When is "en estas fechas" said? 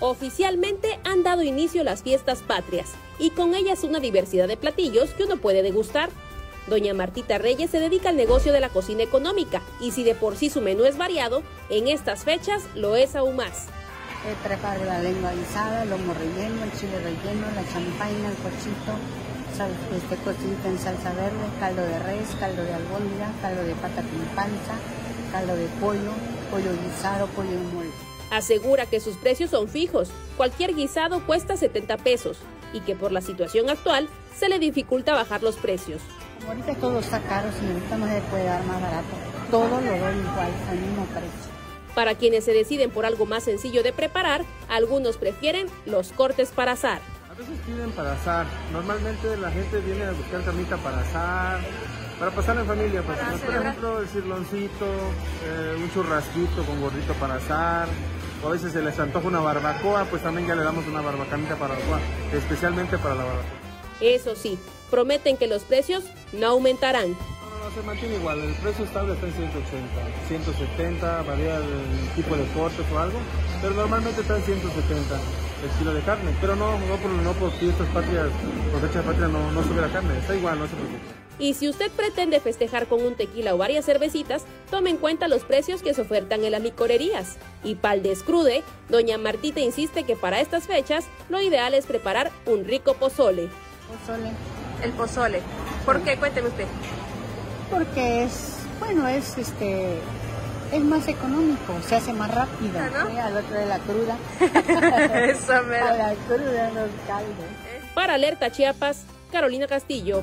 11.68-12.62